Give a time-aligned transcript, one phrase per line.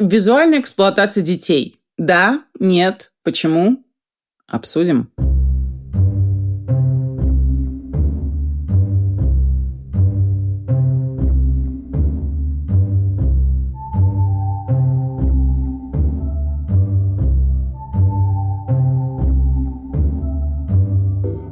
[0.00, 1.78] Визуальная эксплуатация детей.
[1.96, 3.84] Да, нет, почему?
[4.48, 5.12] Обсудим.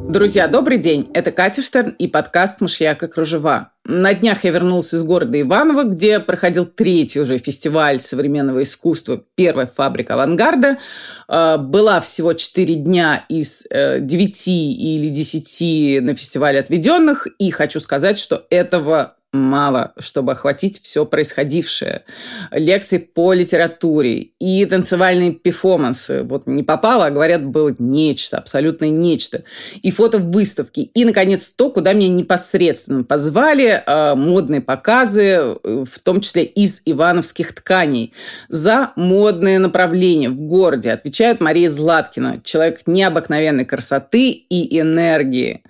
[0.09, 1.09] Друзья, добрый день.
[1.15, 3.72] Это Катя Штерн и подкаст «Мышьяка кружева».
[3.85, 9.67] На днях я вернулся из города Иваново, где проходил третий уже фестиваль современного искусства «Первая
[9.67, 10.79] фабрика авангарда».
[11.27, 17.81] А, была всего четыре дня из э, девяти или десяти на фестивале отведенных, и хочу
[17.81, 22.03] сказать, что этого мало, чтобы охватить все происходившее.
[22.51, 26.23] Лекции по литературе и танцевальные перформансы.
[26.23, 29.45] Вот не попало, а говорят, было нечто, абсолютно нечто.
[29.81, 30.81] И фото-выставки.
[30.81, 36.83] И, наконец, то, куда меня непосредственно позвали, э, модные показы, э, в том числе из
[36.85, 38.13] ивановских тканей.
[38.51, 45.63] За модное направление в городе отвечает Мария Златкина, человек необыкновенной красоты и энергии.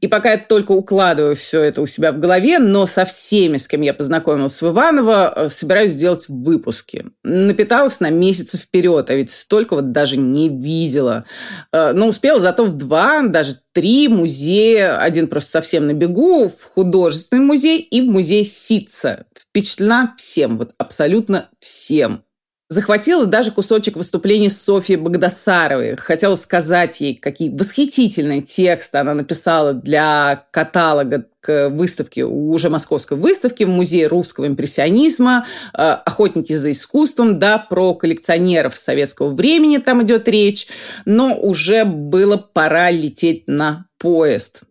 [0.00, 3.66] И пока я только укладываю все это у себя в голове, но со всеми, с
[3.66, 7.06] кем я познакомилась в Иваново, э, собираюсь сделать выпуски.
[7.24, 11.24] Напиталась на месяцы вперед, а ведь столько вот даже не видела.
[11.72, 15.00] Э, но успела зато в два, даже три музея.
[15.00, 19.24] Один просто совсем на бегу, в художественный музей и в музей Ситца.
[19.34, 22.22] Впечатлена всем, вот абсолютно всем.
[22.70, 25.96] Захватила даже кусочек выступления Софьи Богдасаровой.
[25.96, 33.64] Хотела сказать ей, какие восхитительные тексты она написала для каталога к выставке, уже московской выставки
[33.64, 40.28] в Музее русского импрессионизма, э, «Охотники за искусством», да, про коллекционеров советского времени там идет
[40.28, 40.66] речь,
[41.06, 44.64] но уже было пора лететь на поезд.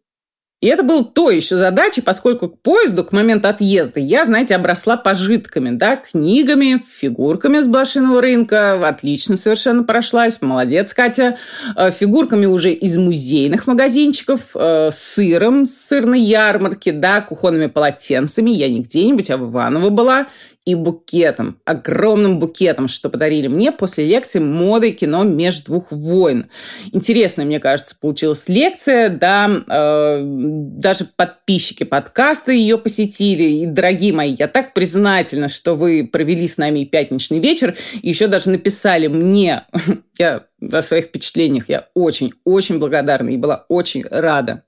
[0.60, 4.98] И это было то еще задача, поскольку к поезду к моменту отъезда я, знаете, обросла
[4.98, 8.88] пожитками, да, книгами, фигурками с блошиного рынка.
[8.88, 10.42] Отлично совершенно прошлась.
[10.42, 11.38] Молодец, Катя.
[11.76, 18.50] Э, фигурками уже из музейных магазинчиков, э, сыром с сырной ярмарки, да, кухонными полотенцами.
[18.50, 20.26] Я не где-нибудь, а в Иваново была
[20.68, 26.48] и букетом, огромным букетом, что подарили мне после лекции «Мода и кино между двух войн».
[26.92, 33.44] Интересная, мне кажется, получилась лекция, да, э, даже подписчики подкаста ее посетили.
[33.46, 38.28] И, дорогие мои, я так признательна, что вы провели с нами пятничный вечер, и еще
[38.28, 39.64] даже написали мне,
[40.20, 44.64] я о своих впечатлениях, я очень-очень благодарна и была очень рада.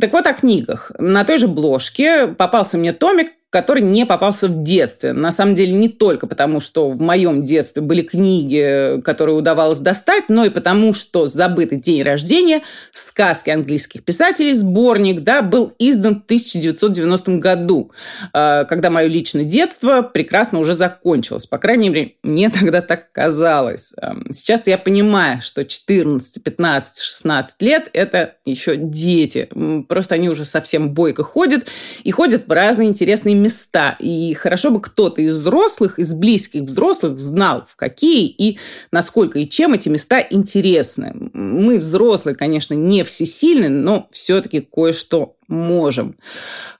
[0.00, 0.92] Так вот о книгах.
[0.98, 5.12] На той же бложке попался мне томик который не попался в детстве.
[5.12, 10.24] На самом деле не только потому, что в моем детстве были книги, которые удавалось достать,
[10.28, 16.24] но и потому, что «Забытый день рождения», сказки английских писателей, сборник, да, был издан в
[16.24, 17.92] 1990 году,
[18.32, 21.46] а, когда мое личное детство прекрасно уже закончилось.
[21.46, 23.94] По крайней мере, мне тогда так казалось.
[24.32, 29.48] Сейчас я понимаю, что 14, 15, 16 лет– это еще дети.
[29.88, 31.66] Просто они уже совсем бойко ходят
[32.02, 33.96] и ходят в разные интересные места.
[34.00, 38.58] И хорошо бы кто-то из взрослых, из близких взрослых знал, в какие и
[38.90, 41.12] насколько и чем эти места интересны.
[41.32, 46.16] Мы, взрослые, конечно, не всесильны, но все-таки кое-что можем.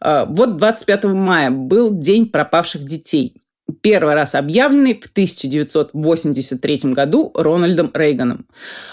[0.01, 3.45] А, вот 25 мая был День пропавших детей
[3.81, 8.47] первый раз объявленный в 1983 году Рональдом Рейганом.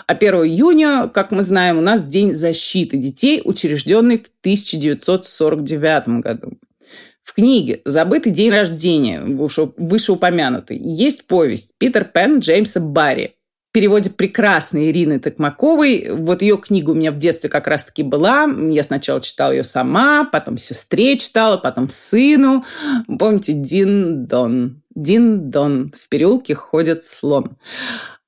[0.08, 6.58] А 1 июня, как мы знаем, у нас День защиты детей, учрежденный в 1949 году.
[7.32, 13.36] В книге «Забытый день рождения», вышеупомянутый, есть повесть «Питер Пен» Джеймса Барри.
[13.70, 16.10] В переводе прекрасной Ирины Токмаковой.
[16.12, 18.54] Вот ее книга у меня в детстве как раз-таки была.
[18.70, 22.66] Я сначала читала ее сама, потом сестре читала, потом сыну.
[23.08, 24.84] Помните, Дин Дон.
[24.94, 25.94] Дин Дон.
[25.98, 27.56] В переулке ходит слон.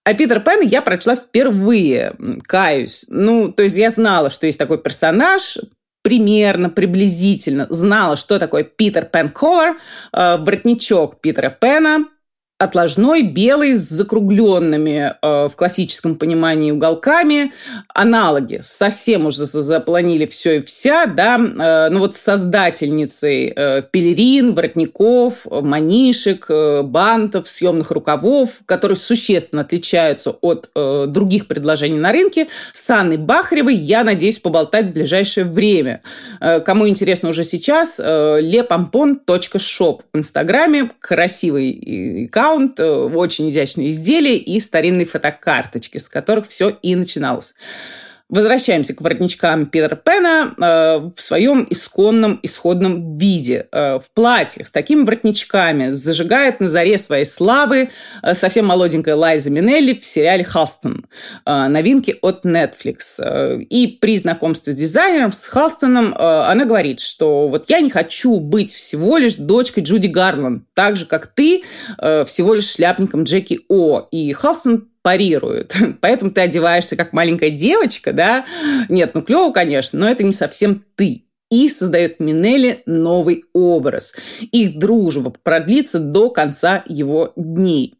[0.05, 3.05] А Питер Пен я прочла впервые, каюсь.
[3.09, 5.57] Ну, то есть я знала, что есть такой персонаж,
[6.03, 9.77] примерно, приблизительно знала, что такое Питер Пен Колор,
[10.11, 12.05] э, воротничок Питера Пена,
[12.63, 17.51] отложной, белый, с закругленными э, в классическом понимании уголками.
[17.93, 21.35] Аналоги совсем уже запланили все и вся, да.
[21.35, 30.31] Э, ну вот создательницей э, пелерин, воротников, манишек, э, бантов, съемных рукавов, которые существенно отличаются
[30.41, 36.01] от э, других предложений на рынке, с Анной Бахаревой я надеюсь поболтать в ближайшее время.
[36.39, 40.91] Э, кому интересно уже сейчас, э, lepampon.shop в Инстаграме.
[40.99, 47.53] Красивый аккаунт аккаунт, э, очень изящные изделия и старинные фотокарточки, с которых все и начиналось.
[48.33, 53.67] Возвращаемся к воротничкам Питера Пена э, в своем исконном исходном виде.
[53.71, 57.91] Э, в платьях с такими воротничками зажигает на заре своей славы
[58.23, 61.05] э, совсем молоденькая Лайза Минелли в сериале «Халстон».
[61.45, 63.19] Э, новинки от Netflix.
[63.19, 67.91] Э, и при знакомстве с дизайнером, с Халстоном, э, она говорит, что вот я не
[67.91, 71.61] хочу быть всего лишь дочкой Джуди Гарланд, так же, как ты,
[71.99, 74.07] э, всего лишь шляпником Джеки О.
[74.09, 75.75] И Халстон парируют.
[76.01, 78.45] Поэтому ты одеваешься как маленькая девочка, да?
[78.89, 81.25] Нет, ну клево, конечно, но это не совсем ты.
[81.51, 84.15] И создает Минелли новый образ.
[84.51, 87.93] Их дружба продлится до конца его дней.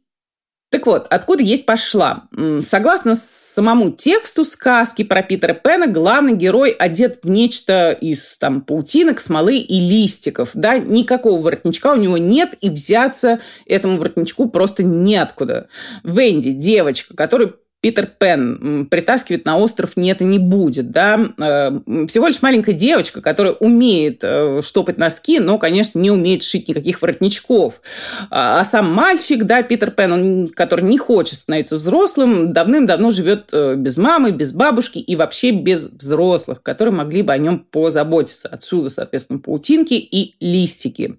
[0.73, 2.23] Так вот, откуда есть пошла?
[2.61, 9.19] Согласно самому тексту сказки про Питера Пена, главный герой одет в нечто из там, паутинок,
[9.19, 10.49] смолы и листиков.
[10.55, 10.79] Да?
[10.79, 15.67] Никакого воротничка у него нет, и взяться этому воротничку просто неоткуда.
[16.03, 17.53] Венди, девочка, которая
[17.83, 23.19] Питер Пен притаскивает на остров нет и не будет, да, э, всего лишь маленькая девочка,
[23.19, 27.81] которая умеет э, штопать носки, но, конечно, не умеет шить никаких воротничков.
[28.29, 33.49] А, а сам мальчик, да, Питер Пен, он, который не хочет становиться взрослым, давным-давно живет
[33.51, 38.47] э, без мамы, без бабушки и вообще без взрослых, которые могли бы о нем позаботиться.
[38.47, 41.17] Отсюда, соответственно, паутинки и листики.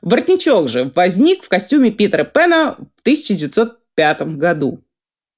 [0.00, 4.80] Воротничок же возник в костюме Питера Пена в 1905 году.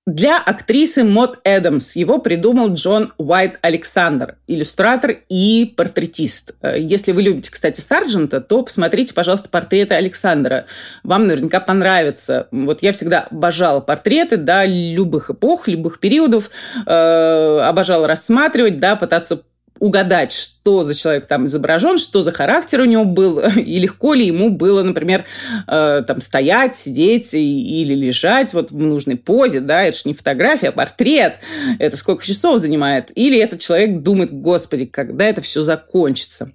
[0.05, 6.57] Для актрисы Мод Эдамс его придумал Джон Уайт Александр, иллюстратор и портретист.
[6.61, 10.67] Э, если вы любите, кстати, Сарджента, то посмотрите, пожалуйста, портреты Александра.
[11.05, 12.49] Вам наверняка понравится.
[12.51, 16.51] Вот я всегда обожала портреты, да, любых эпох, любых периодов,
[16.85, 19.43] э, обожала рассматривать, да, пытаться
[19.83, 24.27] угадать, что за человек там изображен, что за характер у него был, и легко ли
[24.27, 25.25] ему было, например,
[25.67, 30.69] э, там стоять, сидеть или лежать вот в нужной позе, да, это же не фотография,
[30.69, 31.39] а портрет,
[31.81, 36.53] это сколько часов занимает, или этот человек думает, господи, когда это все закончится.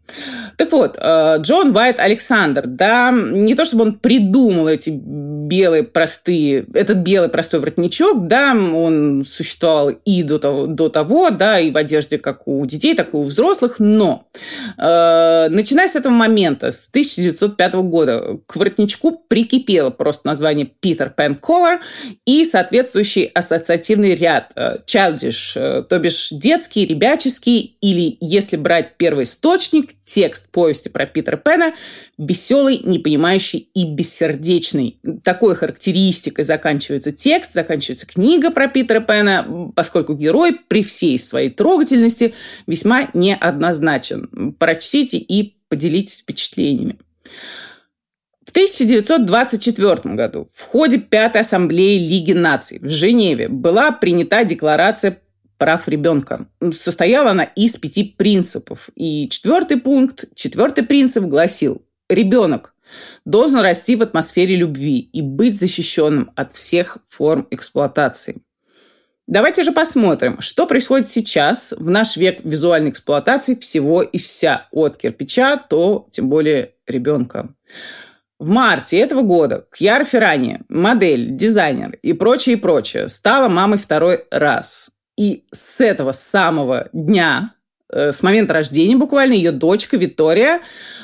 [0.56, 6.66] Так вот, э, Джон Уайт Александр, да, не то чтобы он придумал эти белые простые,
[6.74, 11.76] этот белый простой воротничок, да, он существовал и до того, до того да, и в
[11.78, 14.28] одежде как у детей, так и у взрослых, но
[14.78, 21.36] э, начиная с этого момента, с 1905 года, к воротничку прикипело просто название Питер Пен
[21.36, 21.80] Колор
[22.26, 29.24] и соответствующий ассоциативный ряд э, childish, э, то бишь детский, ребяческий, или, если брать первый
[29.24, 31.74] источник, текст повести про Питера Пена,
[32.18, 35.00] веселый, непонимающий и бессердечный.
[35.24, 42.34] Такой характеристикой заканчивается текст, заканчивается книга про Питера Пена, поскольку герой при всей своей трогательности
[42.66, 44.56] весьма неоднозначен.
[44.58, 46.98] Прочтите и поделитесь впечатлениями.
[48.46, 55.20] В 1924 году в ходе Пятой Ассамблеи Лиги наций в Женеве была принята Декларация
[55.58, 56.48] прав ребенка.
[56.74, 58.90] Состояла она из пяти принципов.
[58.96, 62.74] И четвертый пункт, четвертый принцип гласил, ребенок
[63.26, 68.42] должен расти в атмосфере любви и быть защищенным от всех форм эксплуатации.
[69.28, 74.96] Давайте же посмотрим, что происходит сейчас в наш век визуальной эксплуатации всего и вся, от
[74.96, 77.50] кирпича, то тем более ребенка.
[78.40, 84.26] В марте этого года Кьяра Феррани, модель, дизайнер и прочее, и прочее, стала мамой второй
[84.32, 84.92] раз.
[85.18, 87.54] И с этого самого дня,
[87.94, 90.60] с момента рождения буквально, ее дочка Виктория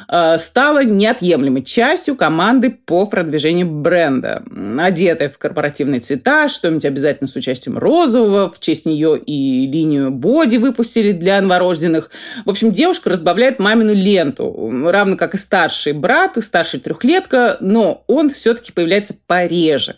[0.10, 4.44] э, стала неотъемлемой частью команды по продвижению бренда.
[4.80, 10.58] Одетая в корпоративные цвета, что-нибудь обязательно с участием розового, в честь нее и линию боди
[10.58, 12.12] выпустили для новорожденных.
[12.44, 18.04] В общем, девушка разбавляет мамину ленту, равно как и старший брат, и старший трехлетка, но
[18.08, 19.96] он все-таки появляется пореже.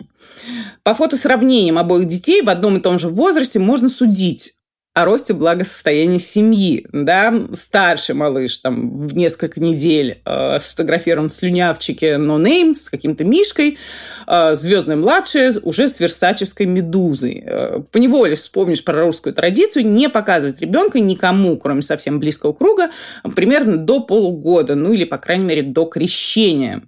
[0.84, 4.54] По фотосравнениям обоих детей в одном и том же возрасте можно судить
[4.96, 6.88] о росте благосостояния семьи.
[6.94, 7.34] Да?
[7.54, 13.78] Старший малыш там в несколько недель э, сфотографирован в слюнявчике No Name с каким-то мишкой,
[14.26, 17.44] э, звездная младшая уже с версачевской медузой.
[17.46, 22.90] Э, поневоле вспомнишь про русскую традицию не показывать ребенка никому, кроме совсем близкого круга,
[23.36, 26.84] примерно до полугода, ну или, по крайней мере, до крещения.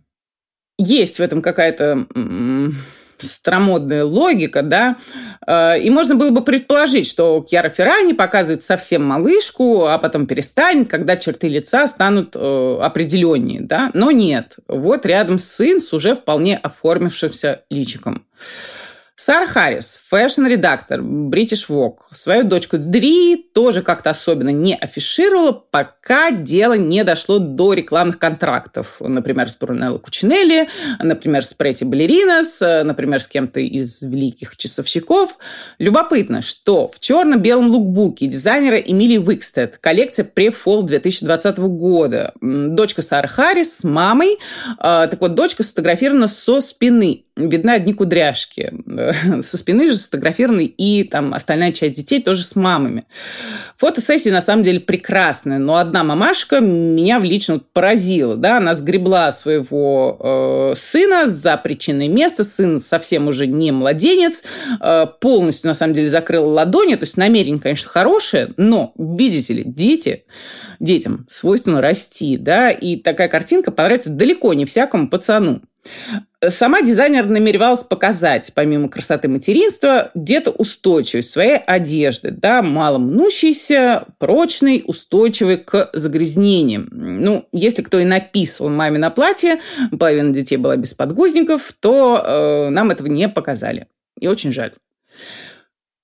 [0.77, 2.05] Есть в этом какая-то
[3.25, 4.97] старомодная логика, да,
[5.45, 10.89] э, и можно было бы предположить, что Кьяра Феррани показывает совсем малышку, а потом перестанет,
[10.89, 14.57] когда черты лица станут э, определеннее, да, но нет.
[14.67, 18.25] Вот рядом сын с уже вполне оформившимся личиком.
[19.19, 26.73] Сара Харрис, fashion-редактор British Vogue, свою дочку Дри тоже как-то особенно не афишировала, пока дело
[26.73, 28.97] не дошло до рекламных контрактов.
[28.99, 30.69] Например, с Брунелло Кучинелли,
[30.99, 35.39] например, с Pretty Ballerinas, например, с кем-то из великих часовщиков.
[35.79, 42.33] Любопытно, что в черно-белом лукбуке дизайнера Эмилии Уикстед коллекция pre-fall 2020 года.
[42.39, 44.37] Дочка Сары Харрис с мамой.
[44.77, 48.73] А, так вот, дочка сфотографирована со спины видны одни кудряшки.
[49.41, 53.05] Со спины же сфотографированы и там остальная часть детей тоже с мамами.
[53.77, 58.35] Фотосессии на самом деле прекрасные, но одна мамашка меня лично поразила.
[58.35, 58.57] Да?
[58.57, 62.43] Она сгребла своего э, сына за причиной места.
[62.43, 64.43] Сын совсем уже не младенец.
[64.81, 66.95] Э, полностью, на самом деле, закрыла ладони.
[66.95, 70.23] То есть намерение, конечно, хорошее, но, видите ли, дети
[70.79, 75.61] детям свойственно расти, да, и такая картинка понравится далеко не всякому пацану.
[76.47, 84.83] Сама дизайнер намеревалась показать, помимо красоты материнства, где-то устойчивость своей одежды, да, мало мнущейся, прочный,
[84.85, 86.89] устойчивый к загрязнениям.
[86.91, 89.59] Ну, если кто и написал маме на платье,
[89.97, 93.87] половина детей была без подгузников, то э, нам этого не показали.
[94.19, 94.73] И очень жаль.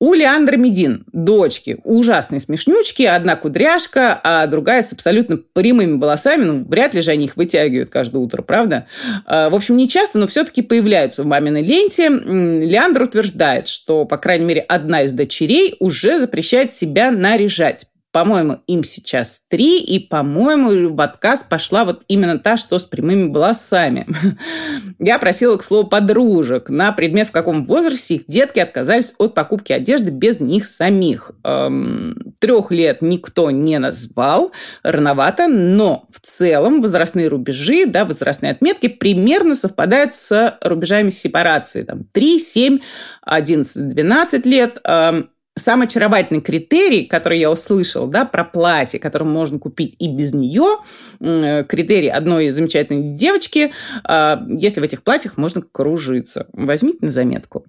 [0.04, 6.44] У Леандра Медин дочки ужасные смешнючки, одна кудряшка, а другая с абсолютно прямыми волосами.
[6.44, 8.86] Ну, вряд ли же они их вытягивают каждое утро, правда?
[9.26, 12.10] А, в общем, не часто, но все-таки появляются в маминой ленте.
[12.10, 17.86] Леандр утверждает, что, по крайней мере, одна из дочерей уже запрещает себя наряжать.
[18.14, 23.34] По-моему, им сейчас три, и, по-моему, в отказ пошла вот именно та, что с прямыми
[23.34, 24.06] волосами.
[25.00, 29.74] Я просила, к слову, подружек на предмет, в каком возрасте их детки отказались от покупки
[29.74, 31.32] одежды без них самих.
[31.44, 34.52] Эм, трех лет никто не назвал,
[34.84, 41.82] рановато, но в целом возрастные рубежи, да, возрастные отметки примерно совпадают с рубежами сепарации.
[41.82, 42.80] Там 3, 7,
[43.24, 44.80] 11, 12 лет.
[44.84, 50.34] Эм, Самый очаровательный критерий, который я услышал, да, про платье, которое можно купить и без
[50.34, 50.80] нее,
[51.20, 53.72] критерий одной замечательной девочки,
[54.04, 56.48] а, если в этих платьях можно кружиться.
[56.54, 57.66] Возьмите на заметку.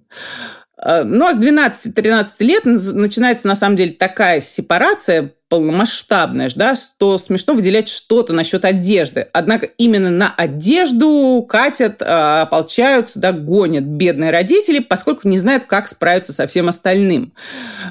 [0.77, 7.53] А, а с 12-13 лет начинается, на самом деле, такая сепарация полномасштабная, да, что смешно
[7.53, 9.27] выделять что-то насчет одежды.
[9.31, 15.87] Однако именно на одежду катят, э, ополчаются, да, гонят бедные родители, поскольку не знают, как
[15.87, 17.33] справиться со всем остальным.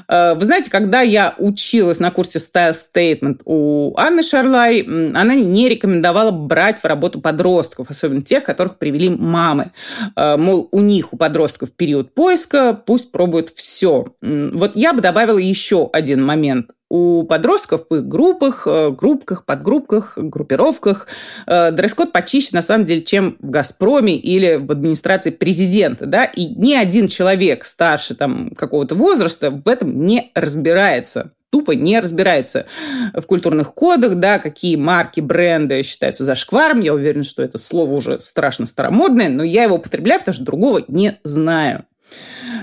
[0.09, 5.69] Э, вы знаете, когда я училась на курсе Style Statement у Анны Шарлай, она не
[5.69, 9.71] рекомендовала брать в работу подростков, особенно тех, которых привели мамы.
[10.17, 14.07] Э, мол, у них, у подростков период поиска, пусть пробуют все.
[14.21, 20.17] Вот я бы добавила еще один момент у подростков в их группах, э, группках, подгруппках,
[20.17, 21.07] группировках
[21.45, 26.05] э, дресс-код почище, на самом деле, чем в «Газпроме» или в администрации президента.
[26.05, 26.23] Да?
[26.23, 32.65] И ни один человек старше там, какого-то возраста в этом не разбирается тупо не разбирается
[33.13, 36.81] в культурных кодах, да, какие марки, бренды считаются зашкваром.
[36.81, 40.83] Я уверена, что это слово уже страшно старомодное, но я его употребляю, потому что другого
[40.89, 41.85] не знаю.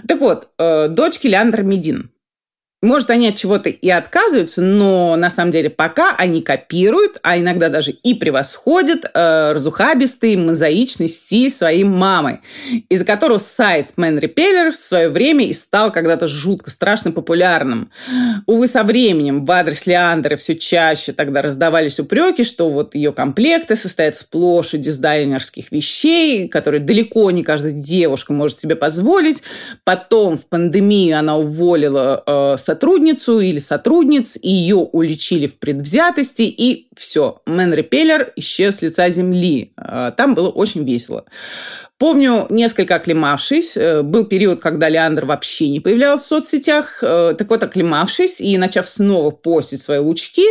[0.06, 2.10] Так вот, э, дочки Леандра Медин.
[2.82, 7.68] Может, они от чего-то и отказываются, но на самом деле пока они копируют, а иногда
[7.68, 12.40] даже и превосходят э, разухабистый мозаичный стиль своей мамы,
[12.88, 17.92] из-за которого сайт Man Repeller в свое время и стал когда-то жутко страшно популярным.
[18.46, 23.76] Увы, со временем в адрес Леандры все чаще тогда раздавались упреки, что вот ее комплекты
[23.76, 29.44] состоят сплошь из дизайнерских вещей, которые далеко не каждая девушка может себе позволить.
[29.84, 36.88] Потом в пандемию она уволила э, сотрудницу или сотрудниц, и ее уличили в предвзятости, и
[36.96, 39.72] все, Мэн Репеллер исчез с лица земли.
[39.76, 41.24] А, там было очень весело.
[42.02, 47.48] Помню, несколько оклемавшись, э, был период, когда Леандр вообще не появлялся в соцсетях, э, так
[47.48, 50.42] вот, оклемавшись и начав снова постить свои лучки,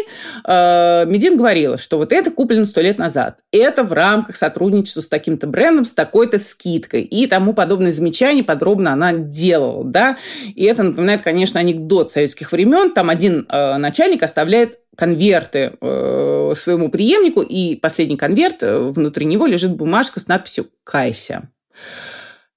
[0.45, 3.35] э, Медин говорила, что вот это куплено сто лет назад.
[3.51, 8.93] Это в рамках сотрудничества с таким-то брендом, с такой-то скидкой и тому подобные замечания подробно
[8.93, 10.15] она делала, да.
[10.55, 12.93] И это напоминает, конечно, анекдот советских времен.
[12.93, 19.75] Там один начальник оставляет конверты э, своему преемнику, и последний конверт, э, внутри него лежит
[19.75, 21.49] бумажка с надписью «Кайся».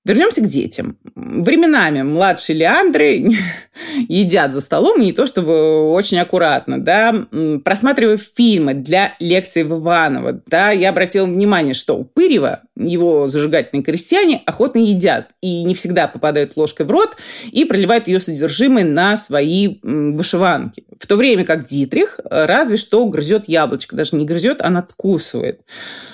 [0.04, 0.98] Вернемся к детям.
[1.14, 3.30] Временами младшие Леандры
[4.08, 7.26] едят за столом не то чтобы очень аккуратно, да,
[7.64, 14.42] просматривая фильмы для лекции в да, я обратила внимание, что у Пырева его зажигательные крестьяне
[14.44, 17.16] охотно едят и не всегда попадают ложкой в рот
[17.50, 20.84] и проливают ее содержимое на свои вышиванки.
[20.98, 25.60] В то время как Дитрих э, разве что грызет яблочко, даже не грызет, а надкусывает.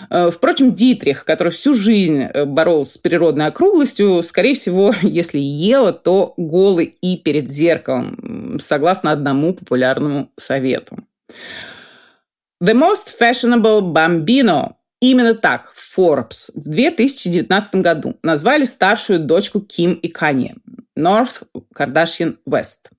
[0.08, 5.92] Э, впрочем, Дитрих, который всю жизнь э, боролся с природной округлостью, скорее всего, если ела,
[5.92, 10.98] то голый и перед зеркалом, согласно одному популярному совету.
[12.62, 20.08] The most fashionable bambino Именно так Forbes в 2019 году назвали старшую дочку Ким и
[20.08, 20.56] Канье–
[20.98, 21.42] North
[21.74, 22.90] Kardashian West.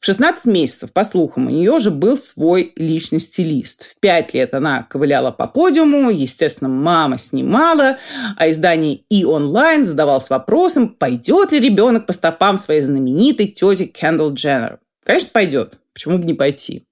[0.00, 3.84] В 16 месяцев, по слухам, у нее уже был свой личный стилист.
[3.84, 7.98] В 5 лет она ковыляла по подиуму, естественно, мама снимала,
[8.36, 14.34] а издание и онлайн задавалось вопросом, пойдет ли ребенок по стопам своей знаменитой тети Кендалл
[14.34, 14.80] Дженнер.
[15.04, 15.78] Конечно, пойдет.
[15.94, 16.84] Почему бы не пойти?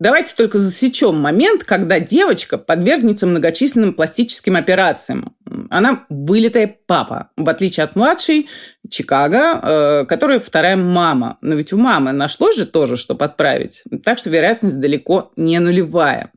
[0.00, 5.36] Давайте только засечем момент, когда девочка подвергнется многочисленным пластическим операциям.
[5.70, 8.48] Она вылитая папа, в отличие от младшей
[8.90, 11.38] Чикаго, э, которая вторая мама.
[11.42, 13.84] Но ведь у мамы нашлось же тоже, что подправить.
[14.04, 16.32] Так что вероятность далеко не нулевая.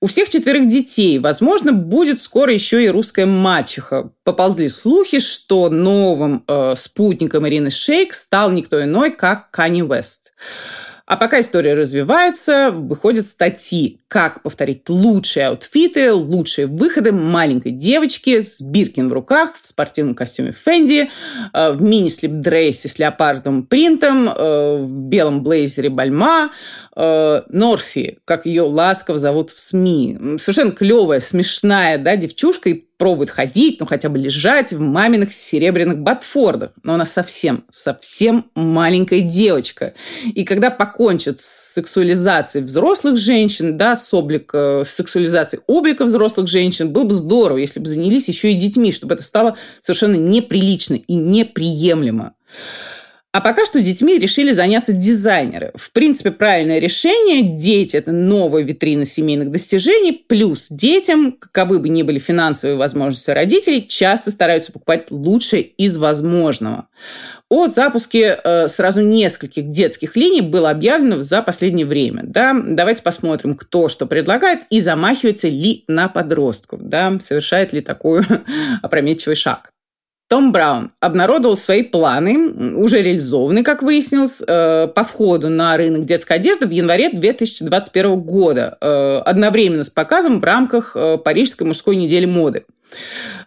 [0.00, 4.10] У всех четверых детей, возможно, будет скоро еще и русская мачеха.
[4.24, 10.32] Поползли слухи, что новым э, спутником Ирины Шейк стал никто иной, как Канни Вест.
[11.10, 18.60] А пока история развивается, выходят статьи, как повторить лучшие аутфиты, лучшие выходы маленькой девочки с
[18.60, 21.10] Биркин в руках, в спортивном костюме Фенди,
[21.52, 26.52] э, в мини-слип-дрессе с леопардовым принтом, э, в белом блейзере Бальма,
[26.94, 30.36] э, Норфи, как ее ласково зовут в СМИ.
[30.38, 36.00] Совершенно клевая, смешная да, девчушка, и пробует ходить, ну хотя бы лежать в маминых серебряных
[36.00, 36.72] ботфордах.
[36.82, 39.94] Но она совсем, совсем маленькая девочка.
[40.34, 46.92] И когда покончат с сексуализацией взрослых женщин, да, с, облика, с сексуализацией облика взрослых женщин,
[46.92, 51.14] было бы здорово, если бы занялись еще и детьми, чтобы это стало совершенно неприлично и
[51.14, 52.34] неприемлемо.
[53.32, 55.70] А пока что детьми решили заняться дизайнеры.
[55.76, 57.56] В принципе, правильное решение.
[57.56, 60.24] Дети– это новая витрина семейных достижений.
[60.26, 66.88] Плюс детям, каковы бы ни были финансовые возможности родителей, часто стараются покупать лучшее из возможного.
[67.48, 72.22] О запуске э, сразу нескольких детских линий было объявлено за последнее время.
[72.24, 72.52] Да?
[72.52, 76.80] Давайте посмотрим, кто что предлагает и замахивается ли на подростков.
[76.82, 77.16] Да?
[77.20, 78.24] Совершает ли такой
[78.82, 79.70] опрометчивый шаг.
[80.30, 86.34] Том Браун обнародовал свои планы, уже реализованные, как выяснилось, э, по входу на рынок детской
[86.34, 92.26] одежды в январе 2021 года, э, одновременно с показом в рамках э, Парижской мужской недели
[92.26, 92.64] моды.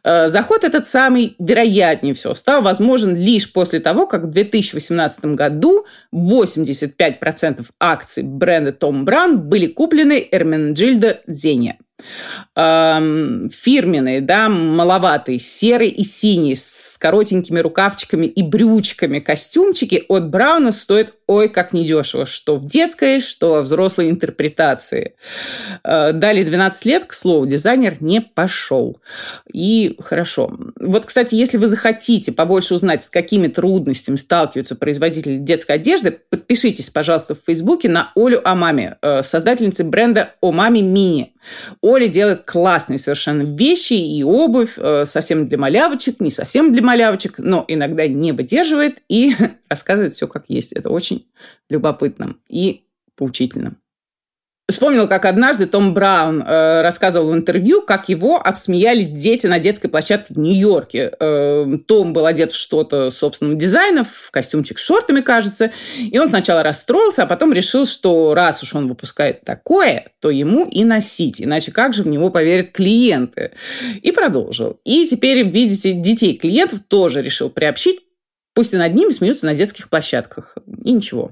[0.06, 7.66] Заход этот самый, вероятнее всего, стал возможен лишь после того, как в 2018 году 85%
[7.77, 11.77] акций бренда Том Браун были куплены Эрменджильдо Зене
[12.56, 21.14] фирменный, да, маловатый, серый и синий, с коротенькими рукавчиками и брючками костюмчики от Брауна стоят
[21.27, 25.16] ой, как недешево, что в детской, что во взрослой интерпретации.
[25.83, 28.98] Э, дали 12 лет, к слову, дизайнер не пошел.
[29.51, 30.57] И хорошо.
[30.79, 36.90] Вот, кстати, если вы захотите побольше узнать, с какими трудностями сталкиваются производители детской одежды, подпишитесь,
[36.90, 41.33] пожалуйста, в Фейсбуке на Олю Амами, э, создательницы бренда Омами Мини.
[41.81, 47.36] Оля делает классные совершенно вещи и обувь, э, совсем для малявочек, не совсем для малявочек,
[47.38, 49.36] но иногда не выдерживает и
[49.70, 50.74] рассказывает все как есть.
[50.74, 51.23] Это очень
[51.70, 53.77] любопытно и поучительно.
[54.70, 59.90] Вспомнил, как однажды Том Браун э, рассказывал в интервью, как его обсмеяли дети на детской
[59.90, 61.12] площадке в Нью-Йорке.
[61.20, 65.72] Э, Том был одет в что-то собственного дизайна, в костюмчик с шортами, кажется.
[66.00, 70.66] И он сначала расстроился, а потом решил, что раз уж он выпускает такое, то ему
[70.66, 71.42] и носить.
[71.42, 73.51] Иначе как же в него поверят клиенты?
[74.01, 74.79] И продолжил.
[74.86, 78.00] И теперь, видите, детей клиентов тоже решил приобщить
[78.53, 80.55] Пусть и над ними смеются на детских площадках.
[80.83, 81.31] И ничего.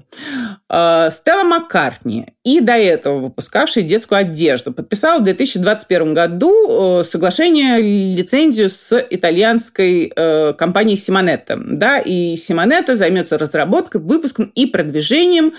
[0.68, 7.80] А, Стелла Маккартни, и до этого выпускавшая детскую одежду, подписала в 2021 году э, соглашение,
[7.80, 11.60] лицензию с итальянской э, компанией Симонетта.
[11.64, 15.54] Да, и Симонетта займется разработкой, выпуском и продвижением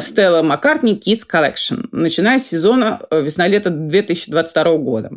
[0.00, 5.10] Стелла Маккартни Kids Collection, начиная с сезона э, весна-лето 2022 года.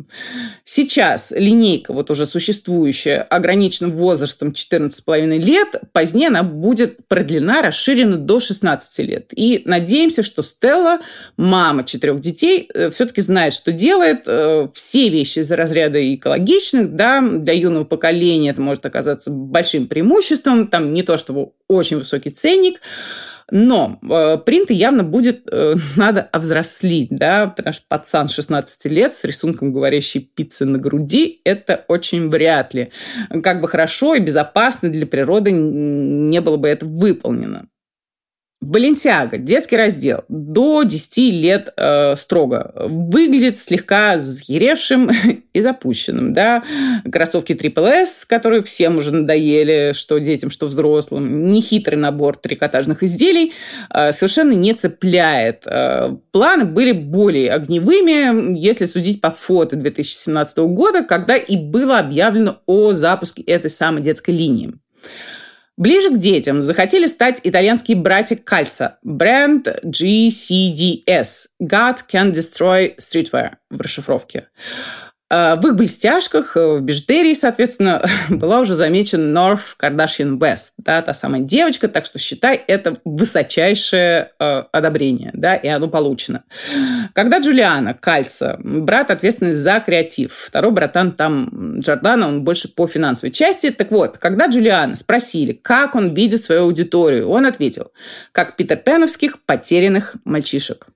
[0.64, 8.40] Сейчас линейка, вот уже существующая, ограничена возрастом 14,5 лет, позднее она будет продлена, расширена до
[8.40, 9.32] 16 лет.
[9.34, 11.00] И надеемся, что Стелла,
[11.36, 14.22] мама четырех детей, э, все-таки знает, что делает.
[14.26, 20.68] Э, все вещи из разряда экологичных, да, для юного поколения это может оказаться большим преимуществом.
[20.68, 22.80] Там не то, чтобы очень высокий ценник,
[23.50, 29.24] но э, принты явно будет э, надо овзрослить, да, потому что пацан 16 лет с
[29.24, 32.90] рисунком говорящей пиццы на груди– это очень вряд ли.
[33.42, 37.68] Как бы хорошо и безопасно для природы не было бы это выполнено.
[38.60, 42.72] Баленсиага, детский раздел, до 10 лет э, строго.
[42.74, 45.10] Выглядит слегка взъеревшим
[45.52, 46.32] и запущенным.
[46.32, 46.64] Да?
[47.10, 51.46] Кроссовки Triple S, которые всем уже надоели, что детям, что взрослым.
[51.46, 53.52] Нехитрый набор трикотажных изделий
[53.94, 55.62] э, совершенно не цепляет.
[55.64, 62.58] Э, планы были более огневыми, если судить по фото 2017 года, когда и было объявлено
[62.66, 64.74] о запуске этой самой детской линии.
[65.78, 73.80] Ближе к детям захотели стать итальянские братья Кальца, бренд GCDS– God Can Destroy Streetwear в
[73.80, 74.48] расшифровке.
[75.30, 81.02] А, в их блестяшках, э, в бижутерии, соответственно, была уже замечена North Kardashian West, да,
[81.02, 86.44] та самая девочка, так что считай, это высочайшее э, одобрение, да, и оно получено.
[87.12, 93.30] Когда Джулиана Кальца, брат ответственный за креатив, второй братан там Джордана, он больше по финансовой
[93.30, 93.70] части.
[93.70, 97.92] Так вот, когда Джулиана спросили, как он видит свою аудиторию, он ответил,
[98.32, 100.86] как Питер Пеновских потерянных мальчишек.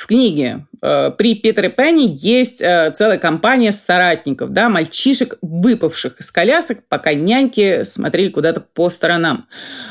[0.00, 6.30] В книге э, при Питере Пенни есть э, целая компания соратников, да, мальчишек, выпавших из
[6.30, 9.46] колясок, пока няньки смотрели куда-то по сторонам.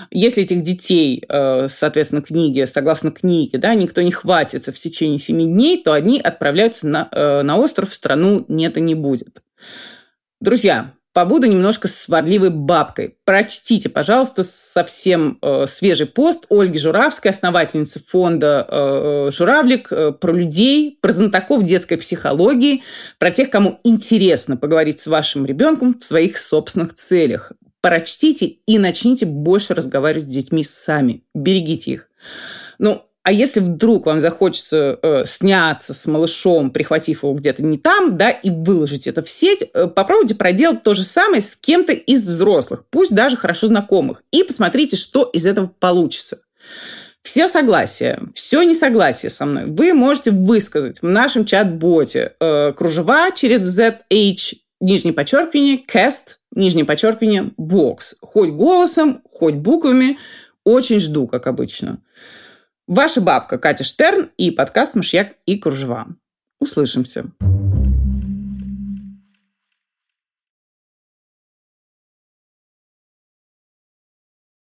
[0.10, 5.45] Если этих детей, э, соответственно, книги, согласно книге, да, никто не хватится в течение семи
[5.45, 9.43] дней, то они отправляются на, на остров, в страну нет и не будет.
[10.41, 13.17] Друзья, побуду немножко сварливой бабкой.
[13.26, 20.32] Прочтите, пожалуйста, совсем э, свежий пост Ольги Журавской, основательницы фонда э, э, «Журавлик», э, про
[20.34, 22.84] людей, про знатоков детской психологии,
[23.17, 27.52] про тех, кому интересно поговорить с вашим ребенком в своих собственных целях.
[27.82, 31.24] Прочтите и начните больше разговаривать с детьми сами.
[31.34, 32.10] Берегите их.
[32.78, 38.18] Ну, а если вдруг вам захочется э, сняться с малышом, прихватив его где-то не там,
[38.18, 42.28] да, и выложить это в сеть, э, попробуйте проделать то же самое с кем-то из
[42.28, 46.39] взрослых, пусть даже хорошо знакомых, и посмотрите, что из этого получится.
[47.22, 53.80] Все согласия, все несогласие со мной вы можете высказать в нашем чат-боте э, кружева через
[53.80, 58.15] ZH, нижнее подчеркивание, cast, нижнее подчеркивание, box.
[58.22, 60.18] Хоть голосом, хоть буквами.
[60.63, 62.00] Очень жду, как обычно.
[62.89, 66.08] Ваша бабка Катя Штерн и подкаст «Мышьяк и кружева».
[66.60, 67.25] Услышимся.